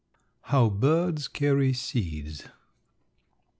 _HOW 0.49 0.69
BIRDS 0.71 1.27
CARRY 1.27 1.73
SEEDS. 1.73 2.45